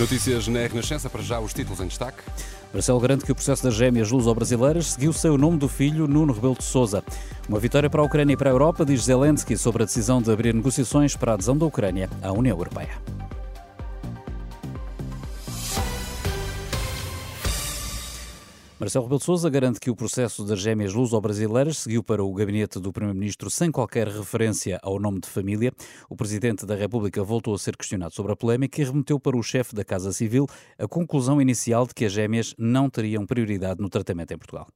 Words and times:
Notícias 0.00 0.48
na 0.48 0.60
Renascença, 0.60 1.10
para 1.10 1.20
já 1.20 1.38
os 1.38 1.52
títulos 1.52 1.78
em 1.78 1.86
destaque. 1.86 2.22
Marcelo 2.72 2.98
garante 2.98 3.22
que 3.22 3.32
o 3.32 3.34
processo 3.34 3.62
das 3.64 3.74
gêmeas 3.74 4.10
luso-brasileiras 4.10 4.92
seguiu 4.92 5.12
sem 5.12 5.30
o 5.30 5.36
nome 5.36 5.58
do 5.58 5.68
filho 5.68 6.08
Nuno 6.08 6.32
Rebelo 6.32 6.56
de 6.56 6.64
Sousa. 6.64 7.04
Uma 7.46 7.60
vitória 7.60 7.90
para 7.90 8.00
a 8.00 8.04
Ucrânia 8.06 8.32
e 8.32 8.36
para 8.36 8.48
a 8.48 8.52
Europa, 8.54 8.82
diz 8.82 9.04
Zelensky 9.04 9.58
sobre 9.58 9.82
a 9.82 9.86
decisão 9.86 10.22
de 10.22 10.32
abrir 10.32 10.54
negociações 10.54 11.14
para 11.16 11.32
a 11.32 11.34
adesão 11.34 11.54
da 11.54 11.66
Ucrânia 11.66 12.08
à 12.22 12.32
União 12.32 12.56
Europeia. 12.56 12.96
Marcelo 18.80 19.04
Rebelo 19.04 19.18
de 19.18 19.26
Sousa 19.26 19.50
garante 19.50 19.78
que 19.78 19.90
o 19.90 19.94
processo 19.94 20.42
das 20.42 20.58
gêmeas 20.58 20.94
luso-brasileiras 20.94 21.76
seguiu 21.76 22.02
para 22.02 22.24
o 22.24 22.32
gabinete 22.32 22.80
do 22.80 22.90
Primeiro-Ministro 22.90 23.50
sem 23.50 23.70
qualquer 23.70 24.08
referência 24.08 24.80
ao 24.82 24.98
nome 24.98 25.20
de 25.20 25.28
família. 25.28 25.70
O 26.08 26.16
Presidente 26.16 26.64
da 26.64 26.74
República 26.74 27.22
voltou 27.22 27.54
a 27.54 27.58
ser 27.58 27.76
questionado 27.76 28.14
sobre 28.14 28.32
a 28.32 28.36
polémica 28.36 28.80
e 28.80 28.84
remeteu 28.84 29.20
para 29.20 29.36
o 29.36 29.42
chefe 29.42 29.74
da 29.74 29.84
Casa 29.84 30.14
Civil 30.14 30.46
a 30.78 30.88
conclusão 30.88 31.42
inicial 31.42 31.86
de 31.86 31.92
que 31.92 32.06
as 32.06 32.12
gêmeas 32.12 32.54
não 32.56 32.88
teriam 32.88 33.26
prioridade 33.26 33.82
no 33.82 33.90
tratamento 33.90 34.32
em 34.32 34.38
Portugal. 34.38 34.66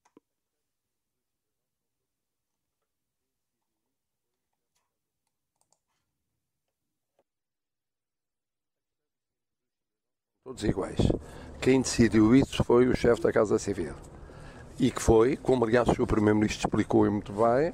Todos 10.44 10.62
iguais. 10.62 11.00
Quem 11.60 11.80
decidiu 11.80 12.34
isso 12.34 12.62
foi 12.64 12.86
o 12.86 12.96
chefe 12.96 13.22
da 13.22 13.32
Casa 13.32 13.58
Civil. 13.58 13.94
E 14.78 14.90
que 14.90 15.00
foi, 15.00 15.36
como 15.36 15.64
aliás 15.64 15.88
o 15.88 16.06
Primeiro-Ministro 16.06 16.66
explicou 16.66 17.10
muito 17.10 17.32
bem, 17.32 17.72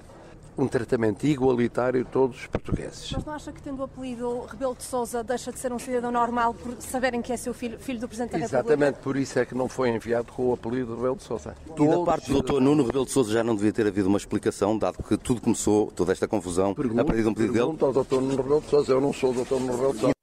um 0.61 0.69
tratamento 0.69 1.27
igualitário 1.27 2.03
a 2.03 2.05
todos 2.05 2.41
os 2.41 2.47
portugueses. 2.47 3.11
Mas 3.13 3.25
não 3.25 3.33
acha 3.33 3.51
que 3.51 3.63
tendo 3.63 3.81
o 3.81 3.85
apelido 3.85 4.41
Rebelo 4.43 4.75
de 4.75 4.83
Sousa 4.83 5.25
deixa 5.25 5.51
de 5.51 5.59
ser 5.59 5.73
um 5.73 5.79
cidadão 5.79 6.13
normal 6.13 6.53
por 6.53 6.75
saberem 6.81 7.23
que 7.23 7.33
é 7.33 7.37
seu 7.37 7.55
filho, 7.55 7.79
filho 7.79 7.99
do 7.99 8.07
Presidente 8.07 8.33
da 8.33 8.39
República? 8.39 8.59
Exatamente 8.59 8.99
por 9.03 9.17
isso 9.17 9.39
é 9.39 9.47
que 9.47 9.55
não 9.55 9.69
foi 9.69 9.89
enviado 9.89 10.33
com 10.33 10.51
o 10.51 10.53
apelido 10.53 10.95
Rebelo 10.95 11.17
de 11.17 11.23
Sousa. 11.23 11.55
E 11.67 11.89
da 11.89 11.99
parte 12.01 12.31
do 12.31 12.43
Dr. 12.43 12.61
Nuno 12.61 12.85
Rebelo 12.85 13.07
de 13.07 13.13
Sousa 13.13 13.33
já 13.33 13.43
não 13.43 13.55
devia 13.55 13.73
ter 13.73 13.87
havido 13.87 14.09
uma 14.09 14.19
explicação, 14.19 14.77
dado 14.77 15.03
que 15.03 15.17
tudo 15.17 15.41
começou, 15.41 15.91
toda 15.93 16.13
esta 16.13 16.29
confusão, 16.29 16.75
Pergunto, 16.75 17.01
a 17.01 17.05
partir 17.05 17.23
de 17.23 17.29
um 17.29 17.35
pedido 17.35 17.53
dele? 17.53 17.65
Pergunto 17.65 17.87
ao 17.87 18.05
Dr. 18.05 18.15
Nuno 18.17 18.37
Rebelo 18.37 18.61
de 18.61 18.69
Sousa, 18.69 18.93
eu 18.93 19.01
não 19.01 19.13
sou 19.13 19.31
o 19.31 19.45
Dr. 19.45 19.55
Nuno 19.55 19.73
Rebelo 19.73 19.93
de 19.95 20.01
Sousa. 20.01 20.20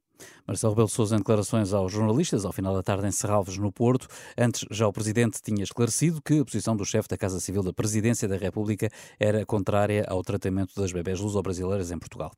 Marcelo 0.47 0.73
Rebelo 0.73 0.87
Sousa 0.87 1.15
em 1.15 1.17
declarações 1.17 1.73
aos 1.73 1.91
jornalistas 1.91 2.45
ao 2.45 2.53
final 2.53 2.73
da 2.73 2.81
tarde 2.81 3.05
em 3.05 3.11
Serralves, 3.11 3.57
no 3.57 3.69
Porto. 3.69 4.07
Antes, 4.37 4.65
já 4.71 4.87
o 4.87 4.93
Presidente 4.93 5.41
tinha 5.41 5.61
esclarecido 5.61 6.21
que 6.21 6.39
a 6.39 6.45
posição 6.45 6.75
do 6.75 6.85
chefe 6.85 7.09
da 7.09 7.17
Casa 7.17 7.39
Civil 7.41 7.61
da 7.61 7.73
Presidência 7.73 8.27
da 8.27 8.37
República 8.37 8.89
era 9.19 9.45
contrária 9.45 10.05
ao 10.07 10.23
tratamento 10.23 10.73
das 10.79 10.93
bebés 10.93 11.19
luso-brasileiras 11.19 11.91
em 11.91 11.99
Portugal. 11.99 12.31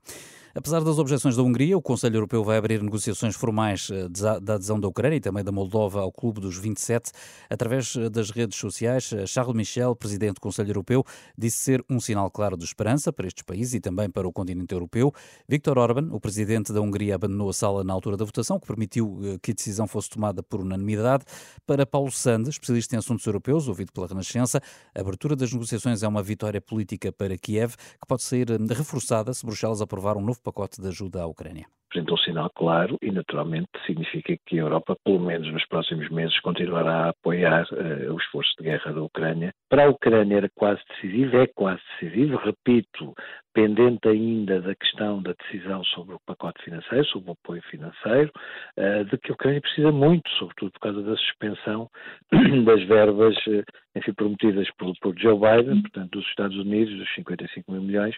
Apesar 0.56 0.84
das 0.84 0.98
objeções 0.98 1.36
da 1.36 1.44
Hungria, 1.44 1.78
o 1.78 1.82
Conselho 1.82 2.16
Europeu 2.16 2.44
vai 2.44 2.58
abrir 2.58 2.82
negociações 2.82 3.36
formais 3.36 3.90
eh, 3.92 4.10
da 4.42 4.56
adesão 4.56 4.80
da 4.80 4.88
Ucrânia 4.88 5.18
e 5.18 5.20
também 5.20 5.44
da 5.44 5.52
Moldova 5.52 6.02
ao 6.02 6.12
Clube 6.12 6.42
dos 6.42 6.58
27 6.58 7.12
através 7.48 7.96
eh, 7.96 8.10
das 8.10 8.32
redes 8.32 8.58
sociais. 8.58 9.14
Eh, 9.14 9.28
Charles 9.28 9.56
Michel, 9.56 9.96
presidente 9.96 10.36
do 10.36 10.42
Conselho 10.42 10.72
Europeu, 10.72 11.06
disse 11.38 11.58
ser 11.58 11.86
um 11.88 12.00
sinal 12.00 12.32
claro 12.32 12.58
de 12.58 12.66
esperança 12.66 13.14
para 13.14 13.28
estes 13.28 13.44
países 13.44 13.76
e 13.76 13.80
também 13.80 14.10
para 14.10 14.28
o 14.28 14.34
continente 14.34 14.74
europeu. 14.74 15.14
Viktor 15.48 15.78
Orban, 15.78 16.10
o 16.12 16.20
presidente 16.20 16.74
da 16.74 16.82
Hungria, 16.82 17.14
abandonou 17.14 17.50
a 17.50 17.54
sala 17.54 17.84
na 17.84 17.94
altura 17.94 18.18
da 18.18 18.26
votação, 18.26 18.58
o 18.58 18.60
que 18.60 18.68
permitiu 18.68 19.20
que 19.44 19.52
a 19.52 19.54
decisão 19.54 19.88
fosse 19.88 20.10
tomada 20.10 20.42
por 20.42 20.62
unanimidade. 20.62 21.26
Para 21.68 21.86
Paulo 21.86 22.12
Sandes, 22.12 22.50
especialista 22.50 22.96
em 22.96 22.98
assuntos 23.00 23.26
europeus, 23.26 23.68
ouvido 23.68 23.92
pela 23.94 24.08
Renascença, 24.08 24.62
a 24.96 25.00
abertura 25.00 25.36
das 25.36 25.54
negociações 25.54 26.02
é 26.02 26.08
uma 26.08 26.24
vitória 26.24 26.60
política 26.60 27.12
para 27.12 27.38
Kiev, 27.38 27.76
que 27.76 28.08
pode 28.08 28.24
ser 28.24 28.50
reforçada 28.50 29.32
se 29.34 29.46
Bruxelas 29.46 29.82
aprovar 29.82 30.18
um 30.18 30.22
novo 30.22 30.39
pacote 30.40 30.82
de 30.82 30.88
ajuda 30.88 31.22
à 31.22 31.28
Ucrânia 31.28 31.66
representa 31.90 32.14
um 32.14 32.18
sinal 32.18 32.50
claro 32.56 32.98
e, 33.02 33.12
naturalmente, 33.12 33.70
significa 33.86 34.36
que 34.46 34.60
a 34.60 34.62
Europa, 34.62 34.96
pelo 35.04 35.20
menos 35.20 35.52
nos 35.52 35.66
próximos 35.68 36.10
meses, 36.10 36.40
continuará 36.42 37.06
a 37.06 37.10
apoiar 37.10 37.66
uh, 37.72 38.14
o 38.14 38.18
esforço 38.18 38.52
de 38.58 38.66
guerra 38.66 38.94
da 38.94 39.02
Ucrânia. 39.02 39.52
Para 39.70 39.86
a 39.86 39.90
Ucrânia 39.90 40.38
era 40.38 40.50
quase 40.56 40.82
decisivo, 40.90 41.38
é 41.38 41.48
quase 41.48 41.82
decisivo, 42.00 42.38
repito, 42.38 43.14
pendente 43.54 44.08
ainda 44.08 44.62
da 44.62 44.76
questão 44.76 45.22
da 45.22 45.34
decisão 45.34 45.84
sobre 45.86 46.16
o 46.16 46.20
pacote 46.26 46.64
financeiro, 46.64 47.06
sobre 47.06 47.32
o 47.32 47.34
apoio 47.34 47.62
financeiro, 47.64 48.32
uh, 48.78 49.06
de 49.06 49.18
que 49.18 49.32
a 49.32 49.34
Ucrânia 49.34 49.62
precisa 49.62 49.92
muito, 49.92 50.30
sobretudo 50.38 50.72
por 50.74 50.80
causa 50.80 51.02
da 51.02 51.16
suspensão 51.18 51.90
das 52.66 52.84
verbas, 52.84 53.36
uh, 53.48 53.64
enfim, 53.96 54.14
prometidas 54.14 54.70
por, 54.78 54.94
por 55.02 55.18
Joe 55.18 55.36
Biden, 55.36 55.82
portanto, 55.82 56.12
dos 56.12 56.28
Estados 56.28 56.58
Unidos, 56.58 56.96
dos 56.98 57.16
55 57.16 57.72
mil 57.72 57.82
milhões, 57.82 58.16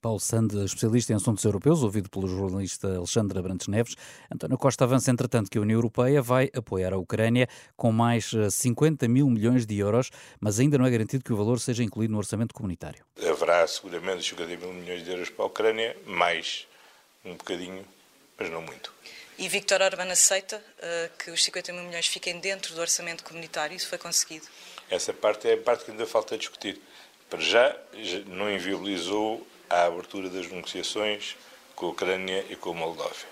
Paulo 0.00 0.20
Sand, 0.20 0.48
especialista 0.64 1.12
em 1.12 1.16
assuntos 1.16 1.44
europeus, 1.44 1.82
ouvido 1.82 2.08
pelo 2.08 2.28
jornalista 2.28 2.96
Alexandre 2.96 3.38
Abrantes 3.38 3.66
Neves. 3.66 3.96
António 4.32 4.56
Costa 4.56 4.84
avança, 4.84 5.10
entretanto, 5.10 5.50
que 5.50 5.58
a 5.58 5.60
União 5.60 5.76
Europeia 5.76 6.22
vai 6.22 6.50
apoiar 6.54 6.92
a 6.92 6.98
Ucrânia 6.98 7.48
com 7.76 7.92
mais 7.92 8.32
50 8.50 9.04
eh, 9.04 9.08
mil 9.08 9.28
milhões 9.28 9.66
de 9.66 9.78
euros, 9.78 10.10
mas 10.40 10.60
ainda 10.60 10.78
não 10.78 10.86
é 10.86 10.90
garantido 10.90 11.24
que 11.24 11.32
o 11.32 11.36
valor 11.36 11.60
seja 11.60 11.82
incluído 11.82 12.12
no 12.12 12.18
orçamento 12.18 12.54
comunitário. 12.54 13.04
Haverá 13.28 13.66
seguramente 13.66 14.28
50 14.28 14.56
mil 14.56 14.72
milhões 14.72 15.04
de 15.04 15.10
euros 15.10 15.30
para 15.30 15.44
a 15.44 15.48
Ucrânia, 15.48 15.96
mais 16.06 16.66
um 17.24 17.34
bocadinho, 17.34 17.84
mas 18.38 18.50
não 18.50 18.62
muito. 18.62 18.92
E 19.38 19.48
Viktor 19.48 19.80
Orban 19.82 20.10
aceita 20.10 20.56
uh, 20.56 21.16
que 21.16 21.30
os 21.30 21.44
50 21.44 21.72
mil 21.72 21.84
milhões 21.84 22.08
fiquem 22.08 22.40
dentro 22.40 22.74
do 22.74 22.80
orçamento 22.80 23.22
comunitário? 23.22 23.76
Isso 23.76 23.88
foi 23.88 23.98
conseguido? 23.98 24.46
Essa 24.90 25.12
parte 25.12 25.48
é 25.48 25.54
a 25.54 25.58
parte 25.58 25.84
que 25.84 25.92
ainda 25.92 26.06
falta 26.06 26.36
discutir. 26.36 26.80
Para 27.30 27.40
já, 27.40 27.76
não 28.26 28.50
inviabilizou 28.50 29.46
à 29.68 29.84
abertura 29.84 30.28
das 30.28 30.46
negociações 30.48 31.36
com 31.74 31.86
a 31.86 31.90
Ucrânia 31.90 32.44
e 32.48 32.56
com 32.56 32.70
a 32.70 32.74
Moldova. 32.74 33.26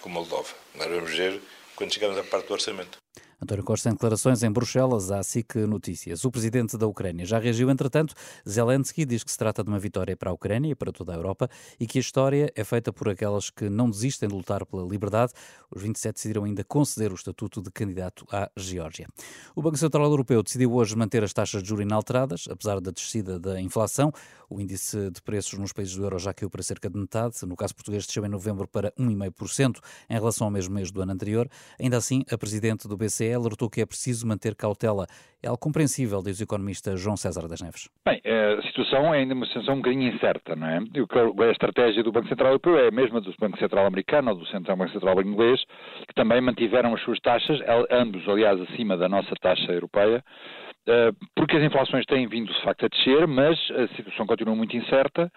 Com 0.00 0.08
Moldova. 0.08 0.54
Nós 0.74 0.88
vamos 0.88 1.10
ver 1.10 1.40
quando 1.74 1.92
chegarmos 1.92 2.18
à 2.18 2.24
parte 2.24 2.48
do 2.48 2.54
orçamento. 2.54 3.05
António 3.40 3.62
Costa 3.62 3.90
em 3.90 3.92
declarações 3.92 4.42
em 4.42 4.50
Bruxelas 4.50 5.10
à 5.10 5.22
SIC 5.22 5.56
Notícias. 5.66 6.24
O 6.24 6.30
presidente 6.30 6.78
da 6.78 6.86
Ucrânia 6.86 7.26
já 7.26 7.38
reagiu, 7.38 7.68
entretanto. 7.68 8.14
Zelensky 8.48 9.04
diz 9.04 9.22
que 9.22 9.30
se 9.30 9.36
trata 9.36 9.62
de 9.62 9.68
uma 9.68 9.78
vitória 9.78 10.16
para 10.16 10.30
a 10.30 10.32
Ucrânia 10.32 10.70
e 10.70 10.74
para 10.74 10.90
toda 10.90 11.12
a 11.12 11.16
Europa 11.16 11.50
e 11.78 11.86
que 11.86 11.98
a 11.98 12.00
história 12.00 12.50
é 12.56 12.64
feita 12.64 12.90
por 12.90 13.10
aquelas 13.10 13.50
que 13.50 13.68
não 13.68 13.90
desistem 13.90 14.26
de 14.26 14.34
lutar 14.34 14.64
pela 14.64 14.88
liberdade. 14.88 15.34
Os 15.70 15.82
27 15.82 16.14
decidiram 16.14 16.44
ainda 16.44 16.64
conceder 16.64 17.12
o 17.12 17.14
estatuto 17.14 17.60
de 17.60 17.70
candidato 17.70 18.26
à 18.32 18.50
Geórgia. 18.56 19.06
O 19.54 19.60
Banco 19.60 19.76
Central 19.76 20.04
Europeu 20.04 20.42
decidiu 20.42 20.72
hoje 20.72 20.96
manter 20.96 21.22
as 21.22 21.34
taxas 21.34 21.62
de 21.62 21.68
juros 21.68 21.84
inalteradas, 21.84 22.46
apesar 22.50 22.80
da 22.80 22.90
descida 22.90 23.38
da 23.38 23.60
inflação. 23.60 24.12
O 24.48 24.58
índice 24.60 25.10
de 25.10 25.20
preços 25.20 25.58
nos 25.58 25.74
países 25.74 25.94
do 25.94 26.04
euro 26.04 26.18
já 26.18 26.32
caiu 26.32 26.48
para 26.48 26.62
cerca 26.62 26.88
de 26.88 26.98
metade. 26.98 27.36
No 27.42 27.54
caso 27.54 27.74
português, 27.74 28.06
desceu 28.06 28.24
em 28.24 28.28
novembro 28.28 28.66
para 28.66 28.92
1,5% 28.92 29.78
em 30.08 30.14
relação 30.14 30.46
ao 30.46 30.50
mesmo 30.50 30.74
mês 30.74 30.90
do 30.90 31.02
ano 31.02 31.12
anterior. 31.12 31.50
Ainda 31.78 31.98
assim, 31.98 32.24
a 32.30 32.38
presidente 32.38 32.88
do 32.88 32.96
BCE 32.96 33.25
alertou 33.34 33.70
que 33.70 33.80
é 33.80 33.86
preciso 33.86 34.26
manter 34.26 34.54
cautela. 34.54 35.06
É 35.42 35.48
algo 35.48 35.60
compreensível, 35.60 36.22
diz 36.22 36.40
o 36.40 36.42
economista 36.42 36.96
João 36.96 37.16
César 37.16 37.46
das 37.46 37.60
Neves. 37.60 37.88
Bem, 38.04 38.20
a 38.24 38.62
situação 38.62 39.14
é 39.14 39.18
ainda 39.18 39.34
uma 39.34 39.46
situação 39.46 39.74
um 39.74 39.78
bocadinho 39.78 40.12
incerta, 40.12 40.56
não 40.56 40.66
é? 40.66 40.78
A 40.78 41.50
estratégia 41.52 42.02
do 42.02 42.10
Banco 42.10 42.28
Central 42.28 42.48
Europeu 42.50 42.78
é 42.78 42.88
a 42.88 42.90
mesma 42.90 43.20
do 43.20 43.32
Banco 43.38 43.58
Central 43.58 43.86
Americano 43.86 44.30
ou 44.30 44.38
do 44.38 44.46
Central 44.46 44.76
Banco 44.76 44.92
Central 44.92 45.20
Inglês, 45.22 45.60
que 46.08 46.14
também 46.14 46.40
mantiveram 46.40 46.94
as 46.94 47.02
suas 47.02 47.20
taxas, 47.20 47.60
ambos, 47.90 48.28
aliás, 48.28 48.60
acima 48.62 48.96
da 48.96 49.08
nossa 49.08 49.34
taxa 49.40 49.72
europeia, 49.72 50.24
eh, 50.88 51.10
porque 51.34 51.56
as 51.56 51.64
inflações 51.64 52.06
têm 52.06 52.28
vindo 52.28 52.52
de 52.52 52.62
facto 52.62 52.86
a 52.86 52.88
descer, 52.88 53.26
mas 53.26 53.58
a 53.72 53.88
situação 53.96 54.26
continua 54.26 54.54
muito 54.54 54.76
incerta. 54.76 55.30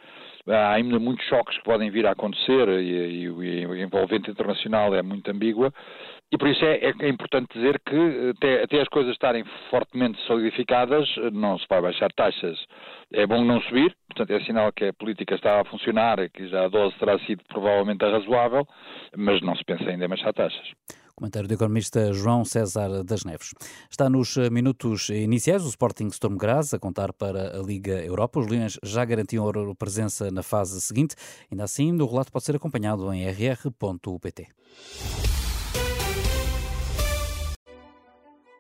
Há 0.48 0.74
ainda 0.74 1.00
muitos 1.00 1.26
choques 1.28 1.58
que 1.58 1.64
podem 1.64 1.90
vir 1.90 2.06
a 2.06 2.12
acontecer 2.12 2.68
e, 2.70 3.26
e, 3.26 3.28
e 3.28 3.84
envolvente 3.84 4.32
internacional 4.32 4.96
é 4.96 5.02
muito 5.02 5.30
ambígua 5.30 5.72
e 6.32 6.38
por 6.38 6.48
isso 6.48 6.64
é, 6.64 6.76
é, 6.78 6.94
é 7.00 7.10
importante 7.10 7.54
dizer 7.54 7.80
que 7.80 8.34
até, 8.38 8.64
até, 8.64 8.82
as 8.82 8.88
coisas 8.90 9.14
estarem 9.14 9.44
fortemente 9.70 10.20
solidificadas 10.28 11.08
não 11.34 11.58
se 11.58 11.66
vai 11.68 11.82
baixar 11.82 12.12
taxas. 12.14 12.58
É 13.12 13.26
bom 13.26 13.44
não 13.44 13.60
subir, 13.62 13.96
portanto 14.08 14.32
é 14.32 14.46
sinal 14.46 14.72
que 14.72 14.86
a 14.86 14.94
política 14.94 15.36
está 15.36 15.60
a 15.60 15.66
funcionar 15.66 16.18
que 16.30 16.48
já 16.48 16.66
a 16.66 16.70
dose 16.70 16.96
terá 17.00 17.18
sido 17.20 17.44
provavelmente 17.48 18.06
razoável, 18.06 18.68
mas 19.18 19.42
não 19.42 19.56
se 19.56 19.64
pensa 19.64 19.90
ainda 19.90 20.06
em 20.06 20.10
baixar 20.10 20.34
taxas. 20.34 20.68
Comentário 21.16 21.50
do 21.50 21.54
economista 21.54 22.14
João 22.14 22.46
César 22.46 23.04
das 23.04 23.26
Neves. 23.26 23.54
Está 23.90 24.10
nos 24.10 24.38
minutos 24.50 25.10
iniciais 25.10 25.66
o 25.66 25.68
Sporting 25.68 26.08
Storm 26.08 26.38
Graz 26.38 26.74
a 26.74 26.80
contar 26.80 27.12
para 27.12 27.58
a 27.58 27.62
Liga 27.62 28.02
Europa. 28.06 28.40
Os 28.40 28.48
Leões 28.48 28.80
já 28.84 29.04
garantiam 29.04 29.46
a 29.50 29.76
presença 29.76 30.32
na 30.32 30.44
fase 30.44 30.80
seguinte. 30.80 31.16
Ainda 31.52 31.66
assim, 31.66 31.92
o 32.00 32.06
relato 32.06 32.32
pode 32.32 32.46
ser 32.46 32.56
acompanhado 32.56 33.12
em 33.12 33.26
rr.pt. 33.26 34.48